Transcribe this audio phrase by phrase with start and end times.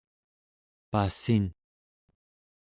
[0.91, 1.43] passin